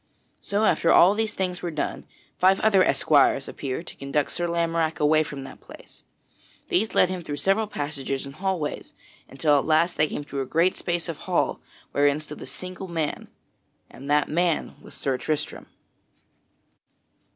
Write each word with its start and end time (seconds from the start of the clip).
So 0.39 0.63
after 0.65 0.89
all 0.91 1.13
these 1.13 1.35
things 1.35 1.61
were 1.61 1.69
done, 1.69 2.07
five 2.39 2.59
other 2.61 2.83
esquires 2.83 3.47
appeared 3.47 3.85
to 3.85 3.95
conduct 3.95 4.31
Sir 4.31 4.47
Lamorack 4.47 4.99
away 4.99 5.21
from 5.21 5.43
that 5.43 5.61
place. 5.61 6.01
These 6.69 6.95
led 6.95 7.09
him 7.11 7.21
through 7.21 7.35
several 7.35 7.67
passages 7.67 8.25
and 8.25 8.33
hallways 8.33 8.93
until 9.29 9.59
at 9.59 9.65
last 9.65 9.97
they 9.97 10.07
came 10.07 10.23
to 10.23 10.41
a 10.41 10.45
great 10.47 10.75
space 10.75 11.07
of 11.07 11.17
hall 11.29 11.59
wherein 11.91 12.19
stood 12.19 12.41
a 12.41 12.47
single 12.47 12.87
man; 12.87 13.27
and 13.91 14.09
that 14.09 14.27
man 14.27 14.73
was 14.81 14.95
Sir 14.95 15.19
Tristram. 15.19 15.67